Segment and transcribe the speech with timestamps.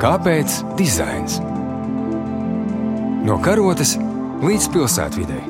[0.00, 1.34] Kāpēc dizains?
[3.28, 3.98] No karotes
[4.40, 5.42] līdz pilsētvidai.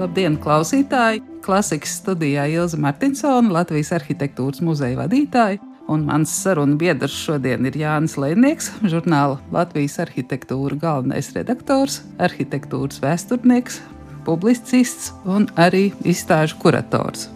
[0.00, 1.20] Labdien, klausītāji!
[1.44, 5.60] Klasikas studijā Ilza Martinsona, Latvijas arhitektūras muzeja vadītāja.
[5.92, 13.82] Un mans sarunu biedrs šodien ir Jānis Lēnieks, žurnāla Latvijas arhitektūra galvenais redaktors, arhitektūras vēsturnieks,
[14.26, 17.28] publicists un arī izstāžu kurators.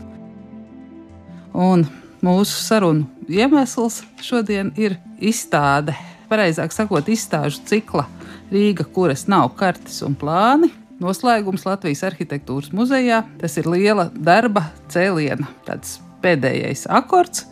[1.55, 1.87] Un
[2.25, 5.95] mūsu sarunu iemesls šodien ir izstāde,
[6.30, 8.09] pareizāk sakot, izstāžu cikla
[8.52, 10.69] Rīga, kuras nav kartes un plāni.
[11.02, 13.25] Noslēgums Latvijas arhitektūras muzejā.
[13.41, 17.48] Tas ir liela darba cēliena, tāds pēdējais akords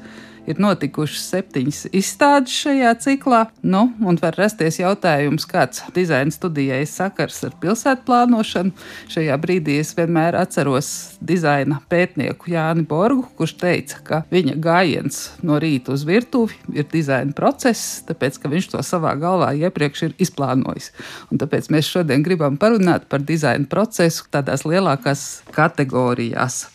[0.48, 3.42] ir notikušas septiņas izstādes šajā ciklā.
[3.62, 8.74] Nu, un var rasties jautājums, kāds dizaina studijai sakars ar pilsētu plānošanu.
[9.12, 10.90] Šajā brīdī es vienmēr atceros
[11.22, 17.34] dizaina pētnieku Jāni Borgu, kurš teica, ka viņa gājiens no rīta uz virtuvi ir dizaina
[17.36, 20.90] process, tāpēc ka viņš to savā galvā iepriekš ir izplānojis.
[21.30, 26.66] Un tāpēc mēs šodien gribam parunāt par dizaina procesu tādās lielākās kategorijās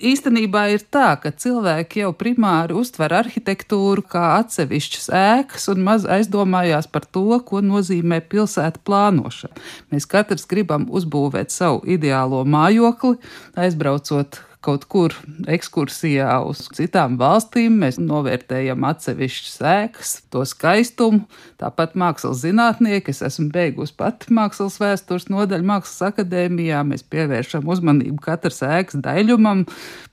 [0.00, 6.90] īstenībā ir tā, ka cilvēki jau primāri uztver arhitektūru kā atsevišķas ēkas un maz aizdomājās
[6.92, 9.56] par to, ko nozīmē pilsēta plānošana.
[9.92, 13.16] Mēs katrs gribam uzbūvēt savu ideālo mājokli,
[13.56, 15.14] aizbraucot kaut kur
[15.50, 17.78] ekskursijā uz citām valstīm.
[17.82, 21.22] Mēs novērtējam atsevišķas ēkas, to skaistumu.
[21.60, 26.82] Tāpat mākslas zinātnieki, es esmu beigusi pati mākslas vēstures nodaļu Mākslas akadēmijā.
[26.88, 29.64] Mēs pievēršam uzmanību katras ēkas daļumam,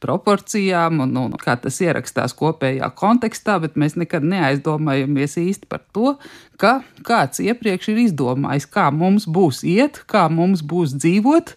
[0.04, 6.16] proporcijām un, un kā tas ierakstās kopējā kontekstā, bet mēs nekad neaizdomājamies īsti par to,
[6.62, 11.56] ka kāds iepriekš ir izdomājis, kā mums būs iet, kā mums būs dzīvot,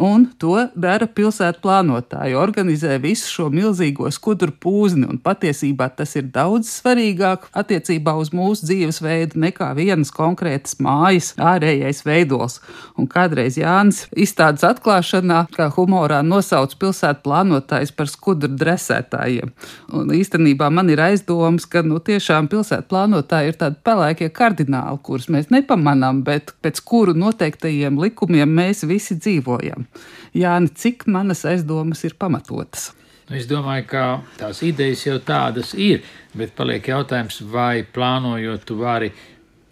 [0.00, 2.36] un to dara pilsētu plānotāji.
[2.38, 8.68] Organizē visu šo milzīgo skudru pūzni, un patiesībā tas ir daudz svarīgāk attiecībā uz mūsu
[8.68, 12.60] dzīvesveidu nekā vienas konkrētas mājas ārējais veidols.
[12.98, 19.54] Un kādreiz Jānis izstādes atklāšanā, kā humorā nosauc pilsētu plānotājs par skudru dresētājiem.
[19.94, 25.30] Un īstenībā man ir aizdoms, ka nu, tiešām pilsētu plānotāji ir tādi pelēkie kardināli, kurus
[25.32, 29.83] mēs nepamanām, bet pēc kuru noteiktajiem likumiem mēs visi dzīvojam.
[30.34, 32.92] Jāni, cik manas aizdomas ir pamatotas?
[33.24, 34.04] Nu, es domāju, ka
[34.36, 36.02] tās idejas jau tādas ir,
[36.36, 39.12] bet paliek jautājums, vai plānojot, tu vari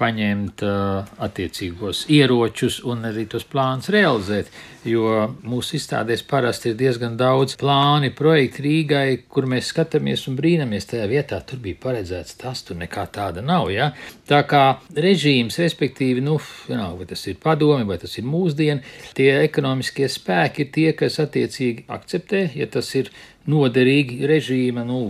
[0.03, 4.51] paņemt uh, attiecīgos ieročus un arī tos plānus realizēt.
[4.83, 10.89] Jo mūsu izstādēs parasti ir diezgan daudz plāni, projekti Rīgai, kur mēs skatāmies un brīnamies
[10.91, 11.39] tajā vietā.
[11.47, 13.71] Tur bija paredzēts tas, tur nekā tāda nav.
[13.71, 13.93] Ja?
[14.27, 14.65] Tā kā
[15.07, 16.41] režīms, respektīvi, nu,
[16.73, 18.83] nav, vai tas ir padomi, vai tas ir mūsdiena,
[19.15, 23.13] tie ekonomiskie spēki ir tie, kas attiecīgi akceptē, ja tas ir
[23.47, 25.05] noderīgi režīma, nu,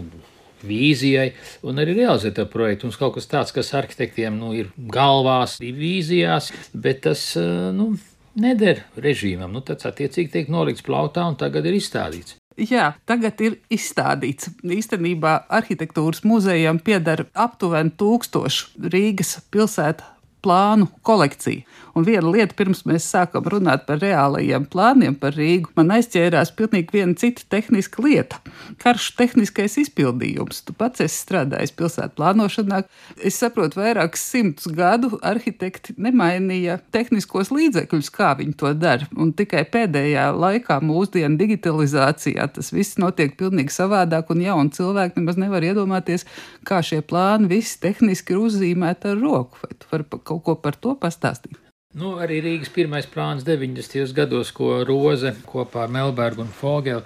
[0.66, 1.32] vīzijai
[1.68, 2.88] un arī realizēt to projektu.
[2.88, 7.92] Mums kaut kas tāds, kas arhitektiem nu, ir galvās, ir vīzijās, bet tas eh, nu,
[8.38, 9.52] neder režīmam.
[9.52, 12.38] Nu, tas attiecīgi tiek nolikts plautā un tagad ir izstādīts.
[12.60, 14.50] Jā, tagad ir izstādīts.
[14.60, 20.04] Īstenībā arhitektūras muzejam pieder aptuveni tūkstošu Rīgas pilsētu
[20.42, 21.64] plānu kolekcija.
[21.92, 26.94] Un viena lieta, pirms mēs sākam runāt par reālajiem plāniem par Rīgu, man aizķērās pilnīgi
[26.94, 28.38] viena cita tehniska lieta-
[28.82, 30.62] karš tehniskais izpildījums.
[30.64, 32.84] Tu pats esi strādājis pilsētu plānošanā.
[33.22, 39.06] Es saprotu, vairākus simtus gadu arhitekti nemainīja tehniskos līdzekļus, kā viņi to dara.
[39.16, 45.36] Un tikai pēdējā laikā, mūsdienu digitalizācijā, tas viss notiek pilnīgi savādāk, un jauni cilvēki nemaz
[45.36, 46.24] nevar iedomāties,
[46.64, 49.58] kā šie plāni visi tehniski ir uzzīmēti ar roku.
[49.62, 51.61] Vai tu vari kaut ko par to pastāstīt?
[51.92, 54.14] Nu, arī Rīgas pirmais plāns 90.
[54.16, 57.02] gados, ko Roze kopā ar Melbergu un Fogelu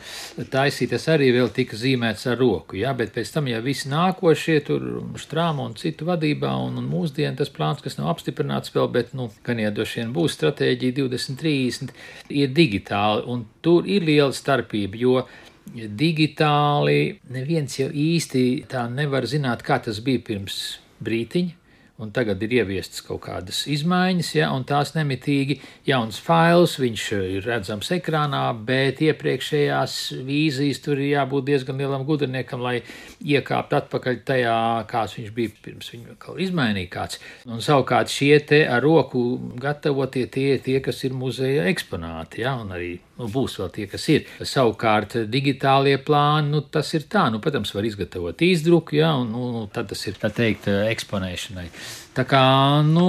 [0.53, 2.79] taisīja, tas arī vēl tika zīmēts ar roku.
[2.79, 4.87] Jā, bet pēc tam jau visi nākošie, tur
[5.19, 9.27] Štrāma un citu vadībā, un, un mūsdienu tas plāns, kas nav apstiprināts vēl, bet, nu,
[9.49, 11.91] gan iedošie būs stratēģija 2030,
[12.31, 15.27] ir digitāli, un tur ir liela starpība, jo
[15.75, 21.66] digitāli neviens jau īsti tā nevar zināt, kā tas bija pirms brītiņa
[22.03, 25.59] un tagad ir ieviestas kaut kādas izmaiņas, ja, un tās nemitīgi
[25.89, 29.97] jauns fails, viņš ir redzams ekrānā, bet iepriekšējās
[30.27, 32.81] vīzijas tur ir jābūt diezgan lielam gudriniekam, lai
[33.25, 34.59] iekāpt atpakaļ tajā,
[34.91, 37.21] kāds viņš bija pirms viņu kaut izmainīja kāds.
[37.49, 39.25] Un savukārt šie te ar roku
[39.61, 44.05] gatavotie tie, tie kas ir muzeja eksponāti, ja, un arī nu, būs vēl tie, kas
[44.13, 44.27] ir.
[44.45, 49.65] Savukārt digitālie plāni, nu, tas ir tā, nu, protams, var izgatavot izdruku, ja, un nu,
[49.73, 51.67] tad tas ir, tā teikt, eksponēšanai.
[52.17, 52.43] Tā kā,
[52.87, 53.09] nu,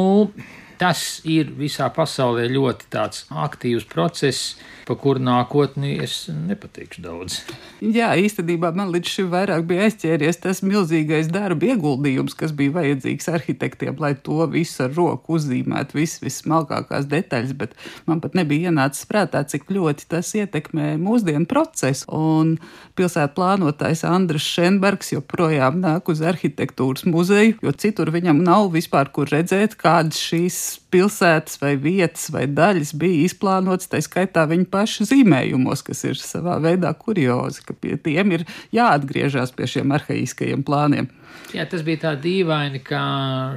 [0.78, 4.56] Tas ir visā pasaulē ļoti tāds aktīvs process
[4.88, 7.42] pa kuru nākotni es nepateikšu daudz.
[7.84, 13.28] Jā, īstenībā man līdz šim vairāk bija aizķēries tas milzīgais darba ieguldījums, kas bija vajadzīgs
[13.34, 17.76] arhitektiem, lai to visu ar roku uzzīmētu, visas vismalkākās detaļas, bet
[18.08, 22.08] man pat nebija ienācis prātā, cik ļoti tas ietekmē mūsdienu procesu.
[22.18, 22.56] Un
[22.98, 29.28] pilsētu plānotājs Andris Šenbergs joprojām nāk uz arhitektūras muzeju, jo citur viņam nav vispār kur
[29.36, 30.62] redzēt, kādas šīs
[30.94, 36.58] pilsētas vai vietas vai daļas bija izplānotas, tā skaitā viņa pašu zīmējumos, kas ir savā
[36.64, 41.12] veidā kuriozi, ka pie tiem ir jāatgriežas pie šiem arhaiskajiem plāniem.
[41.56, 43.00] Jā, tas bija tā dīvaini, ka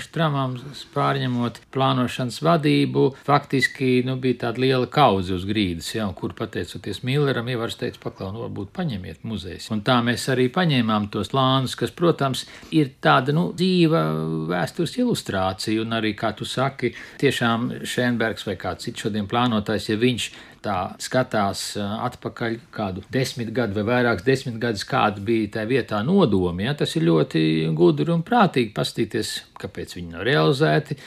[0.02, 7.02] Štramams pārņemot plānošanas vadību, faktiski nu, bija tāda liela kauze uz grīdas, ja, kur pateicoties
[7.06, 9.66] Milleram, Ievars teica, paklau, nu, varbūt paņemiet muzejs.
[9.74, 14.04] Un tā mēs arī paņēmām tos plānus, kas, protams, ir tāda, nu, dzīva
[14.52, 19.98] vēstures ilustrācija, un arī, kā tu saki, tiešām Šenbergs vai kāds cits šodien plānotājs, ja
[20.00, 20.30] viņš
[20.64, 26.66] tā skatās atpakaļ kādu desmit gadu vai vairākus desmit gadus, kāda bija tā vietā nodomi.
[26.66, 26.74] Ja?
[26.76, 27.42] Tas ir ļoti
[27.76, 30.98] gudri un prātīgi paskatīties, kāpēc viņi nav realizēti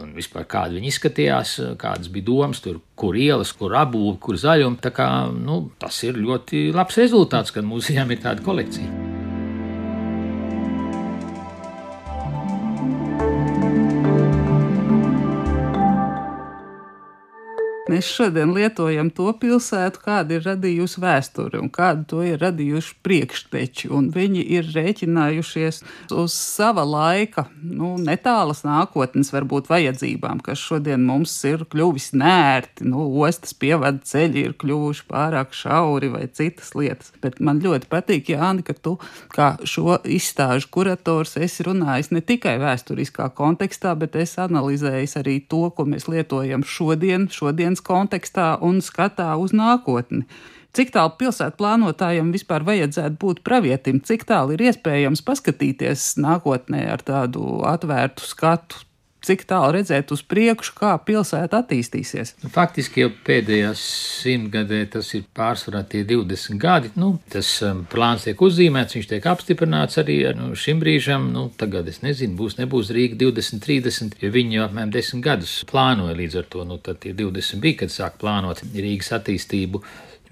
[0.00, 4.80] un vispār kādi viņi izskatījās, kādas bija domas tur, kur ielas, kur apbūve, kur zaļumi.
[4.84, 9.03] Tā kā, nu, tas ir ļoti labs rezultāts, kad mūzijām ir tāda kolekcija.
[17.94, 23.90] Mēs šodien lietojam to pilsētu, kāda ir radījusi vēsture un kādu to ir radījuši priekšteči.
[24.16, 25.78] Viņi ir rēķinājušies
[26.10, 32.88] uz sava laika, nu, netālas nākotnes, varbūt vajadzībām, kas šodien mums ir kļuvis nērti.
[32.90, 37.12] Nu, ostas pievada ceļi ir kļuvuši pārāk šauri vai citas lietas.
[37.22, 38.96] Bet man ļoti patīk, Jāni, ka tu
[39.30, 45.68] kā šo izstāžu kurators esi runājis ne tikai vēsturiskā kontekstā, bet esi analizējis arī to,
[45.70, 50.24] ko mēs lietojam šodien, šodienas kontekstā un skatā uz nākotni.
[50.74, 57.04] Cik tālu pilsētu plānotājiem vispār vajadzētu būt pravietim, cik tālu ir iespējams paskatīties nākotnē ar
[57.06, 58.82] tādu atvērtu skatu,
[59.26, 62.34] cik tālu redzēt uz priekšu, kā pilsēta attīstīsies.
[62.44, 63.82] Nu, faktiski jau pēdējās
[64.22, 66.92] simtgadē tas ir pārsvarā tie 20 gadi.
[67.00, 71.30] Nu, tas um, plāns tiek uzzīmēts, viņš tiek apstiprināts arī nu, šim brīžam.
[71.34, 75.56] Nu, tagad es nezinu, būs, nebūs Rīga 20, 30, jo viņi jau apmēram 10 gadus
[75.70, 76.66] plānoja līdz ar to.
[76.68, 79.82] Nu, tad tie 20 bija, kad sāk plānot Rīgas attīstību.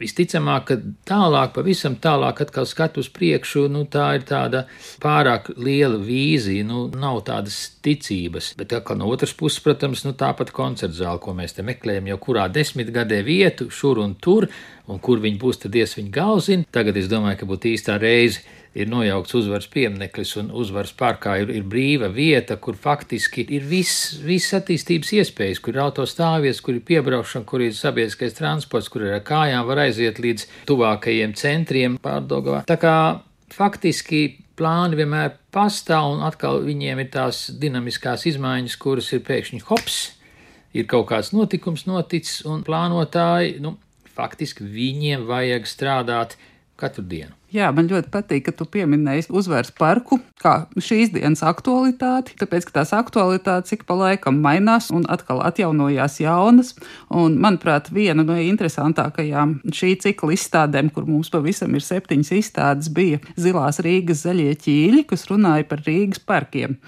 [0.01, 4.65] Visticamāk, ka tālāk, pavisam tālāk, atkal skatu uz priekšu, nu, tā ir tāda
[5.03, 8.53] pārāk liela vīzija, nu, nav tādas ticības.
[8.59, 12.19] Bet atkal no otras puses, protams, nu, tāpat koncerta zāle, ko mēs te meklējam, jau
[12.25, 14.49] kurā desmitgadē vietu, šur un tur,
[14.91, 16.69] un kur viņi būs, tad ies viņa galzina.
[16.75, 18.43] Tagad es domāju, ka būtu īstā reize
[18.75, 24.17] ir nojaukts uzvaras piemineklis, un uzvaras parkā ir, ir brīva vieta, kur faktiski ir viss
[24.25, 29.19] vis attīstības iespējas, kur ir autostāvvietas, kur ir piebraukšana, kur ir sabiedriskais transports, kur ir
[29.19, 32.63] ar kājām var aiziet līdz tuvākajiem centriem pārdogavā.
[32.69, 32.97] Tā kā
[33.53, 34.25] faktiski
[34.57, 40.01] plāni vienmēr pastāv, un atkal viņiem ir tās dinamiskās izmaiņas, kuras ir pēkšņi hops,
[40.77, 43.77] ir kaut kāds notikums noticis, un plānotāji, nu,
[44.13, 46.37] faktiski viņiem vajag strādāt
[46.81, 47.37] katru dienu.
[47.53, 52.79] Jā, man ļoti patīk, ka tu pieminēji uzvaras parku kā šīs dienas aktualitāti, tāpēc, ka
[52.79, 56.73] tās aktualitātes ik pa laikam mainās un atkal atjaunojās jaunas.
[57.13, 63.21] Un, manuprāt, viena no interesantākajām šī cikla izstādēm, kur mums pavisam ir septiņas izstādes, bija
[63.37, 66.79] Zilās Rīgas zaļie ķīļi, kas runāja par Rīgas parkiem.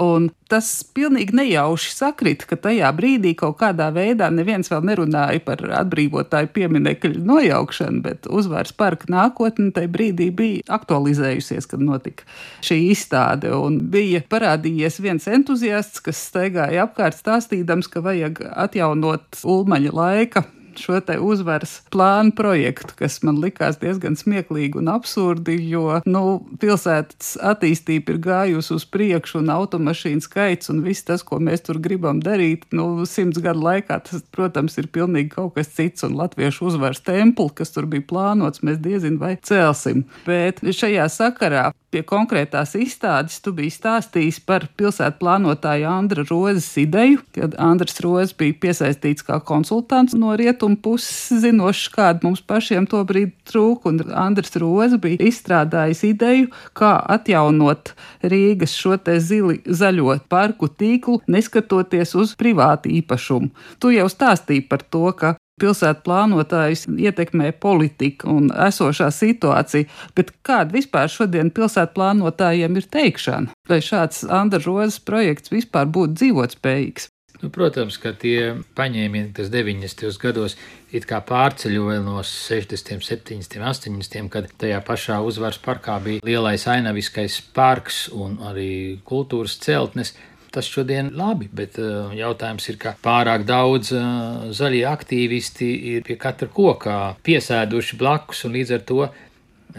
[0.00, 5.62] Un tas pilnīgi nejauši sakrit, ka tajā brīdī kaut kādā veidā neviens vēl nerunāja par
[5.82, 12.26] atbrīvotāju pieminiekļu nojaukšanu, bet uzvaras parka nākotne tajā brīdī bija aktualizējusies, kad notika
[12.66, 13.54] šī izstāde.
[13.54, 20.46] Un bija parādījies viens entuziasts, kas staigāja apkārt stāstīdams, ka vajag atjaunot ulmaņa laika
[20.80, 26.24] šo te uzvaras plānu projektu, kas man likās diezgan smieklīgi un absurdi, jo, nu,
[26.60, 31.80] pilsētas attīstība ir gājusi uz priekšu un automašīnu skaits un viss tas, ko mēs tur
[31.82, 36.70] gribam darīt, nu, simts gadu laikā, tas, protams, ir pilnīgi kaut kas cits un latviešu
[36.72, 40.04] uzvaras templi, kas tur bija plānots, mēs diezin vai celsim.
[40.26, 47.20] Bet šajā sakarā pie konkrētās izstādes tu biji stāstījis par pilsētu plānotāju Andra Rozes ideju,
[47.36, 53.02] kad Andrs Rozes bija piesaistīts kā konsultants no rietumu puses, zinošs, kāda mums pašiem to
[53.04, 57.92] brīdi trūka, un Andrs Rozes bija izstrādājis ideju, kā atjaunot
[58.24, 63.52] Rīgas šo te zili zaļo parku tīklu, neskatoties uz privātu īpašumu.
[63.78, 70.74] Tu jau stāstīji par to, ka pilsētu plānotājus ietekmē politika un esošā situācija, bet kāda
[70.74, 73.54] vispār šodien pilsētu plānotājiem ir teikšana?
[73.70, 77.10] Vai šāds Andra Rozes projekts vispār būtu dzīvotspējīgs?
[77.44, 80.06] Nu, protams, ka tie paņēmieni, kas 90.
[80.22, 80.54] gados
[80.96, 87.42] it kā pārceļoja no 60., 70., 80., kad tajā pašā uzvaras parkā bija lielais ainaviskais
[87.52, 88.70] parks un arī
[89.04, 90.14] kultūras celtnes.
[90.56, 96.08] Tas šodien ir labi, bet uh, jautājums ir, ka pārāk daudz uh, zaļie aktīvisti ir
[96.08, 96.98] pie katra kokā
[97.28, 99.02] piesēduši blakus, un līdz ar to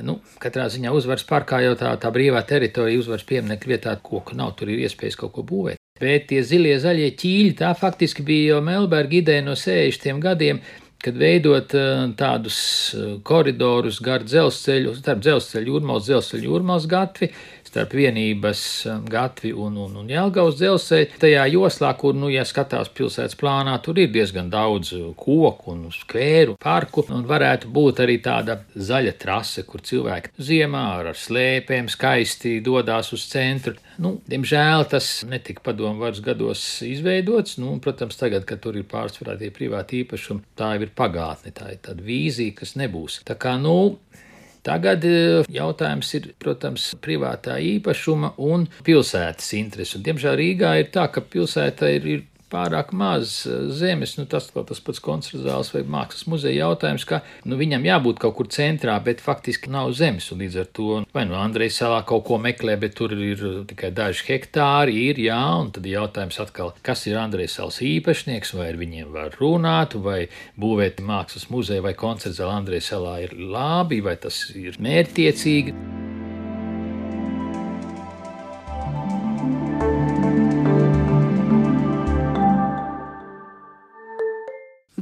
[0.03, 4.51] Nu, katrā ziņā uzvaras parkā jau tā, tā brīvā teritorija, uzvaras pieminiekta vietā, koku nav,
[4.60, 5.79] tur ir iespējas kaut ko būvēt.
[5.96, 10.58] Bet tie zilie zaļie ķīļi, tā faktiski bija jau Melberga ideja no 60 gadiem,
[11.00, 12.58] kad veidot uh, tādus
[12.98, 17.30] uh, koridorus gar dzelzceļu, starp dzelzceļu jūrmals, dzelzceļu jūrmals gatvi,
[17.75, 21.17] starp vienības um, gatvi un, un, un Jelgavas dzelzceļu.
[21.20, 25.89] Tajā joslā, kur, nu, ja skatās pilsētas plānā, tur ir diezgan daudz uh, koku un
[25.91, 32.62] skvēru, parku, un varētu būt arī tāda zaļa trase, kur cilvēki ziemā ar slēpēm skaisti
[32.63, 33.75] dodas uz centru.
[34.00, 37.60] Nu, diemžēl tas netika padomu varas gados izveidots.
[37.60, 41.74] Nu, protams, tagad, kad tur ir pārsvarā tie privāti īpašumi, tā jau ir pagātne, tā
[41.75, 43.22] ir tāda vīzija, kas nebūs.
[43.27, 43.98] Tā kā, nu,
[44.65, 50.00] Tagad eh, jautājums ir, protams, privātā īpašuma un pilsētas interesi.
[50.00, 52.24] Un, diemžēl Rīgā ir tā, ka pilsēta ir, ir
[52.55, 57.59] pārāk maz eh, zemes, nu tas tas pats koncertzāles vai mākslas muzeja jautājums, ka nu,
[57.59, 61.79] viņam jābūt kaut kur centrā, bet faktiski nav zemes, līdz ar to vai nu Andrejs
[61.81, 66.39] salā kaut ko meklē, bet tur ir tikai daži hektāri, ir jā, un tad jautājums
[66.43, 70.25] atkal, kas ir Andrejs salas īpašnieks, vai ar viņiem var runāt, vai
[70.62, 75.95] būvēt mākslas muzeja vai koncertzāle Andrejs salā ir labi, vai tas ir mērķtiecīgi.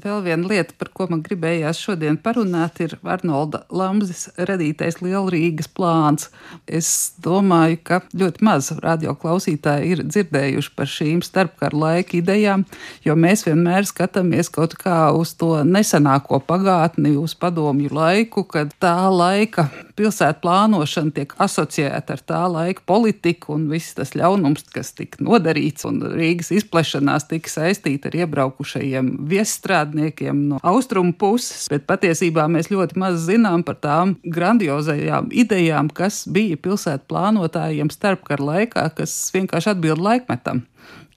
[0.04, 6.28] Vēl viena lieta, par ko man gribējās šodien parunāt, ir Arnolda Lamzes radītais Lielrīgas plāns.
[6.68, 12.66] Es domāju, ka ļoti maz radioklausītāji ir dzirdējuši par šīm starpkara laika idejām,
[13.08, 18.98] jo mēs vienmēr skatāmies kaut kā uz to nesenāko pagātni, uz padomju laiku, kad tā
[19.08, 19.70] laika
[20.00, 25.86] pilsētu plānošana tiek asociēta ar tā laika politiku un viss tas ļaunums, kas tika nodarīts,
[25.90, 32.70] un Rīgas izplešanās tika saistīta ar iebraukušajiem viesstrādniekiem strādniekiem no austrumu puses, bet patiesībā mēs
[32.72, 39.74] ļoti maz zinām par tām grandiozajām idejām, kas bija pilsētu plānotājiem starpkara laikā, kas vienkārši
[39.74, 40.64] atbild laikmetam,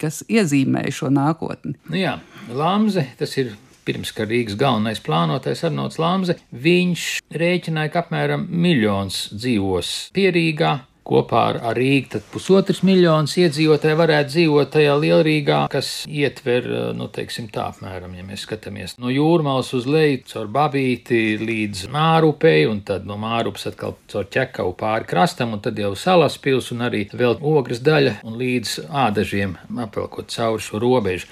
[0.01, 1.77] kas iezīmēja šo nākotni.
[1.91, 2.19] Nu jā,
[2.53, 9.27] Lamze, tas ir pirms kā Rīgas galvenais plānotājs Arnolds Lamze, viņš rēķināja, ka apmēram miljons
[9.37, 10.77] dzīvos Pierīgā,
[11.07, 16.67] kopā ar, ar Rīgu, tad pusotrs miljonus iedzīvotāji varētu dzīvot tajā lielrīgā, kas ietver,
[16.99, 22.67] nu, teiksim, tā apmēram, ja mēs skatāmies no jūrmālas uz leju, caur babīti līdz mārupei,
[22.71, 26.89] un tad no mārupas atkal caur ķekavu pāri krastam, un tad jau salas pils un
[26.89, 31.31] arī vēl ogres daļa un līdz ādažiem apelkot cauri šo robežu.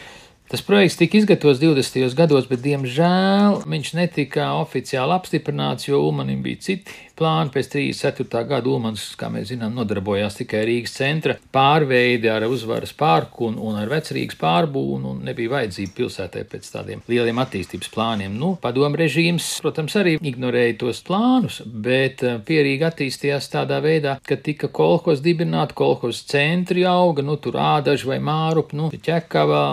[0.53, 2.13] Tas projekts tika izgatavots 20.
[2.19, 7.53] gados, bet, diemžēl, viņš netika oficiāli apstiprināts, jo Ulmanim bija citi plāni.
[7.55, 8.43] Pēc 34.
[8.51, 13.79] gada Ulmans, kā mēs zinām, nodarbojās tikai Rīgas centra pārveidi ar uzvaras pārku un, un
[13.81, 18.35] ar vecrīgas pārbūvu, un nebija vajadzība pilsētē pēc tādiem lieliem attīstības plāniem.
[18.41, 24.39] Nu, padomu režīms, protams, arī ignorēja tos plānus, bet eh, pierīga attīstījās tādā veidā, ka
[24.41, 29.65] tika kolhos dibināti, kolhos centri auga, nu, tur ādaži vai mārup, nu, ķekava,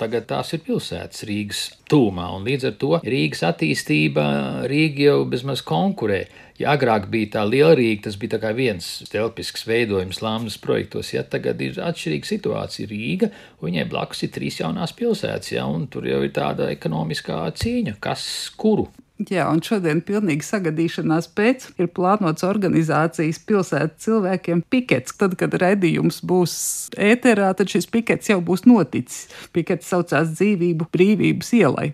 [0.00, 4.26] tagad tās ir pilsētas Rīgas tūmā, un līdz ar to Rīgas attīstība
[4.70, 6.24] Rīga jau bezmaz konkurē.
[6.56, 11.60] Ja agrāk bija tā liela Rīga, tas bija viens telpisks veidojums Lāmas projektos, ja tagad
[11.64, 16.22] ir atšķirīga situācija Rīga, un viņai blakus ir trīs jaunās pilsētas, ja, un tur jau
[16.26, 18.26] ir tāda ekonomiskā cīņa, kas
[18.56, 25.14] kuru Jā, un šodien pilnīgi sagadīšanās pēc ir plānots organizācijas pilsētas cilvēkiem pikets.
[25.16, 26.56] Tad, kad redzījums būs
[27.00, 29.30] ēterā, tad šis pikets jau būs noticis.
[29.56, 31.86] Pikets saucās dzīvību brīvības ielai.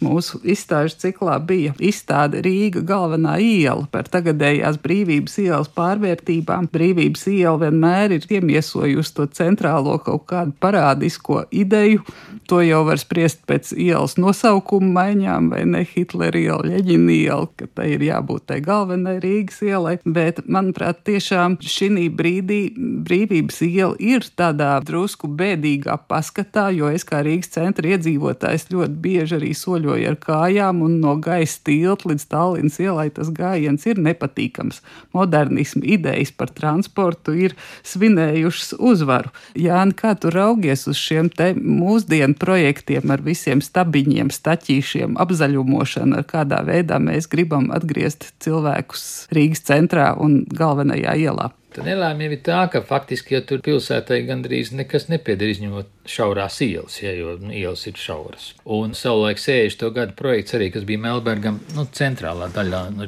[0.00, 6.70] Mūsu izstāžu ciklā bija izstāde Rīga galvenā iela par tagadējās brīvības ielas pārvērtībām.
[6.72, 12.08] Brīvības iela vienmēr ir iemiesojusi to centrālo kaut kādu parādisko ideju.
[12.48, 17.66] To jau var spriest pēc ielas nosaukuma maiņām vai ne Hitlera iela Leģina iela, ka
[17.74, 19.96] tai ir jābūt tai galvenai Rīgas ielai.
[20.04, 22.60] Bet, manuprāt, tiešām šī brīdī
[23.06, 29.38] brīvības iela ir tādā drusku bēdīgā paskatā, jo es kā Rīgas centra iedzīvotājs ļoti bieži
[29.38, 34.80] arī soļoju ar kājām un no gaisa tilta līdz Tallinas ielai tas gājiens ir nepatīkams.
[35.16, 39.32] Modernismu idejas par transportu ir svinējušas uzvaru.
[39.58, 46.28] Jāni, kā tu raugies uz šiem te mūsdienu projektiem ar visiem stabiņiem, staķīšiem, apzaļumošanu, ar
[46.28, 51.50] kādā kādā veidā mēs gribam atgriezt cilvēkus Rīgas centrā un galvenajā ielā.
[51.74, 56.58] Tad nelēma jau ir tā, ka faktiski, ja tur pilsētai gandrīz nekas nepieder izņemot šaurās
[56.66, 58.50] ielas, ja, jo nu, ielas ir šauras.
[58.64, 59.86] Un savulaik 60.
[59.94, 63.06] gadu projekts arī, kas bija Melbergam, nu, centrālā daļā, nu,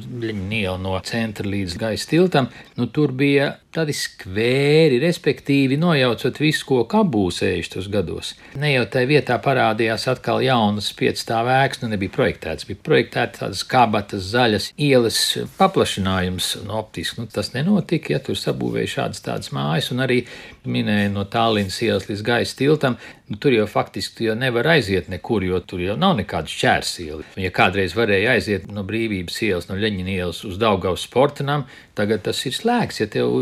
[0.54, 6.82] iela no centra līdz gaisa tiltam, nu, tur bija tādi skvēri, respektīvi nojaucot visu, ko
[6.90, 7.88] kabūs 60.
[7.92, 8.34] gados.
[8.60, 14.28] Ne jau tajā vietā parādījās atkal jaunas piecstāvēks, nu, nebija projektēts, bija projektēts tādas kabatas,
[14.34, 15.22] zaļas ielas
[15.56, 20.22] paplašinājums, un optiski, nu, tas nenotika, ja tur sabūvēja šādas tādas mājas, un arī
[20.68, 22.96] minēja no Tālinas ielas līdz gaisa tiltam,
[23.28, 27.26] nu, tur jau faktiski jau nevar aiziet nekur, jo tur jau nav nekāda šķērsiela.
[27.42, 31.66] Ja kādreiz varēja aiziet no brīvības ielas, no Leņķina ielas uz Daugavas sportam,
[31.98, 33.02] tagad tas ir slēgts.
[33.02, 33.34] Ja tev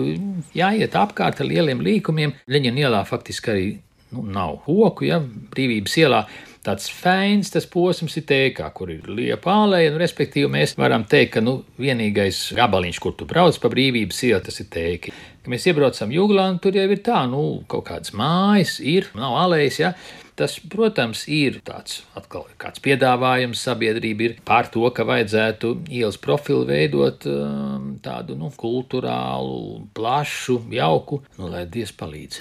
[0.57, 3.69] jāiet apkārt ar lieliem līkumiem, Leņķina ielā faktiski arī
[4.15, 6.25] nu, nav hoku, ja brīvības ielā
[6.67, 11.35] tāds feins tas posms ir tēkā, kur ir liepa ālēja, un respektīvi mēs varam teikt,
[11.37, 15.15] ka nu, vienīgais gabaliņš, kur tu brauc pa brīvības ielu, tas ir tēki.
[15.41, 19.39] Kad mēs iebraucam jūglā, un tur jau ir tā, nu, kaut kādas mājas ir, nav
[19.47, 19.95] ālējas, ja.
[20.41, 23.61] Tas, protams, ir tāds atkal kāds piedāvājums.
[23.61, 31.21] Sabiedrība ir pār to, ka vajadzētu ielas profilu veidot um, tādu nu, kultūrālu, plašu, jauku,
[31.37, 32.41] nu, lai Dievs palīdz.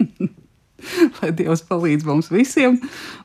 [1.20, 2.78] lai Dievs palīdz mums visiem.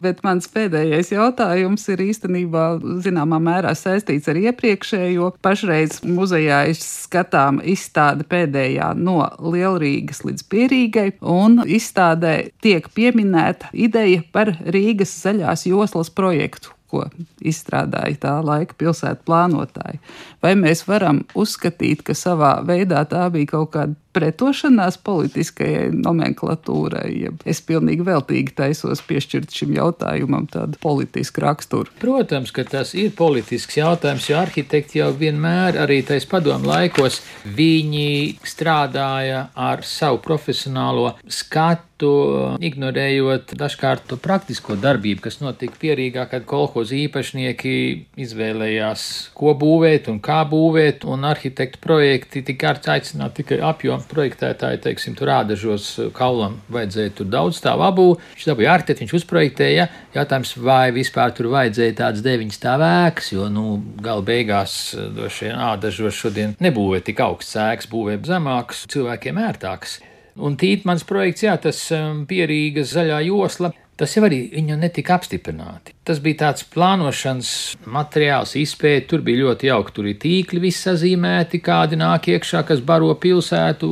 [0.04, 2.66] Bet mans pēdējais jautājums ir īstenībā
[3.06, 5.32] zināmā mērā saistīts ar iepriekšējo.
[5.44, 14.24] Pašreiz muzejā ir skatām izstāde pēdējā no Lielrīgas līdz Pierīgai, un izstādē tiek pieminēta ideja
[14.34, 17.06] par Rīgas zaļās joslas projektu ko
[17.40, 20.02] izstrādāja tā laika pilsētu plānotāji.
[20.44, 27.32] Vai mēs varam uzskatīt, ka savā veidā tā bija kaut kāda pretošanās politiskajai nomenklatūrai, ja
[27.50, 31.92] es pilnīgi veltīgi taisos piešķirt šim jautājumam tādu politisku raksturu.
[32.02, 38.38] Protams, ka tas ir politisks jautājums, jo arhitekti jau vienmēr, arī tais padomu laikos, viņi
[38.48, 46.98] strādāja ar savu profesionālo skatu ignorējot dažkārt to praktisko darbību, kas notika pierīgā, kad kolhoza
[46.98, 47.76] īpašnieki
[48.26, 49.04] izvēlējās,
[49.38, 55.32] ko būvēt un kā būvēt, un arhitektu projekti tika aicināti tikai apjomu projektētāji, teiksim, tur
[55.34, 58.06] ādažos eh, kaulam vajadzēja tur daudz stāvu abu.
[58.36, 59.88] Viņš dabūja arhitektu, viņš uzprojektēja.
[60.16, 63.66] Jautājums, vai vispār tur vajadzēja tāds deviņas stāvēks, jo, nu,
[64.04, 70.00] gala beigās eh, droši vien ādažos šodien nebūvē tik augsts sēks, būvē zemāks, cilvēkiem ērtāks.
[70.40, 75.94] Un tītmans projekts, jā, tas um, pierīgas zaļā josla, Tas jau arī viņu netika apstiprināti.
[76.10, 77.52] Tas bija tāds plānošanas
[77.94, 79.94] materiāls, izpēta, tur bija ļoti jauki.
[79.94, 83.92] Tur ir tīkli, viss sazīmēti, kādi nāk iekšā, kas baro pilsētu,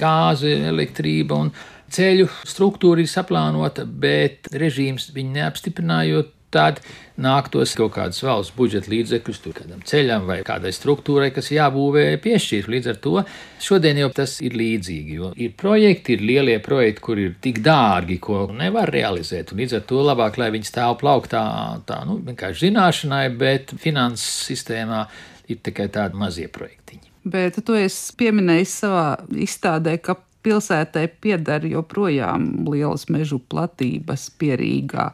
[0.00, 1.52] gāze, elektrība un
[1.94, 6.80] ceļu struktūra ir saplānota, bet režīms viņu neapstiprināja, tad
[7.20, 12.70] nāktos kaut kādas valsts budžeta līdzekļus tur kādam ceļam vai kādai struktūrai, kas jābūvē piešķirt.
[12.72, 13.14] Līdz ar to
[13.62, 18.18] šodien jau tas ir līdzīgi, jo ir projekti, ir lielie projekti, kur ir tik dārgi,
[18.22, 19.54] ko nevar realizēt.
[19.54, 21.44] Līdz ar to labāk, lai viņi stāv plauktā,
[21.86, 25.06] tā nu, vienkārši zināšanai, bet finanses sistēmā
[25.50, 27.12] ir tikai tādi mazie projektiņi.
[27.24, 29.04] Bet tu esi pieminējis savā
[29.46, 35.10] izstādē, ka pilsētai pieder joprojām lielas mežu platības pierīgā.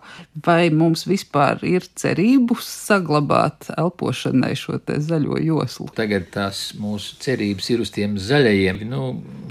[0.47, 5.88] Vai mums vispār ir cerību saglabāt elpošanai šo zaļo joslu?
[5.97, 9.05] Tagad tās mūsu cerības ir uz tiem zaļajiem nu,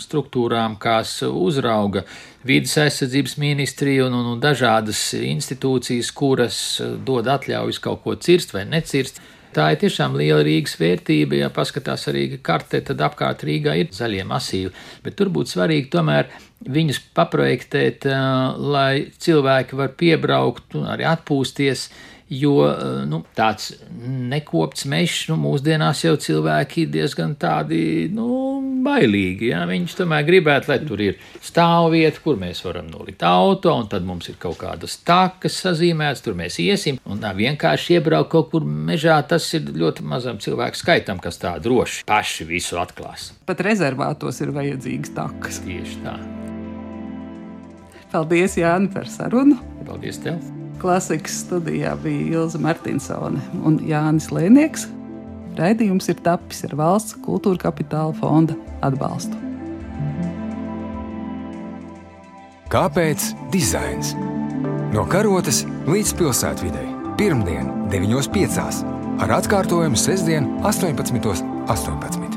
[0.04, 2.06] struktūrām, kas uzrauga
[2.48, 6.62] vidas aizsardzības ministrija un, un, un dažādas institūcijas, kuras
[7.06, 9.22] dod atļaujas kaut ko cirst vai necirst.
[9.56, 11.40] Tā ir tiešām liela Rīgas vērtība.
[11.40, 14.74] Ja paskatās arī kartē, tad apkārt Rīgā ir zaļie masīvi.
[15.06, 16.30] Bet tur būtu svarīgi tomēr
[16.70, 18.06] viņus paprojektēt,
[18.60, 21.88] lai cilvēki var piebraukt un arī atpūsties
[22.30, 23.74] jo eh, nu, tāds
[24.30, 28.28] nekopts mežs nu, mūsdienās jau cilvēki ir diezgan tādi nu,
[28.86, 29.50] bailīgi.
[29.52, 29.64] Ja?
[29.70, 34.30] Viņš tomēr gribētu, lai tur ir stāvvieta, kur mēs varam nolikt auto, un tad mums
[34.32, 37.02] ir kaut kādas takas sazīmētas, tur mēs iesim.
[37.10, 41.56] Un tā, vienkārši iebraukt kaut kur mežā, tas ir ļoti mazam cilvēku skaitam, kas tā
[41.64, 43.32] droši paši visu atklās.
[43.50, 45.64] Pat rezervātos ir vajadzīgas takas.
[45.66, 46.16] Tieši tā.
[48.10, 49.60] Paldies, Jāni, par sarunu.
[49.86, 50.59] Paldies tev!
[50.80, 54.88] Klasikas studijā bija Ilza Martinsone un Jānis Lēnieks.
[55.60, 59.36] Raidījums ir tapis ar valsts kultūra kapitāla fonda atbalstu.
[62.70, 64.14] Kāpēc dizains?
[64.94, 66.86] No karotes līdz pilsētvidai.
[67.20, 68.84] Pirmdien, 9.5.
[69.26, 71.58] ar atkārtojumu sestdien, 18.18.
[71.70, 72.29] 18.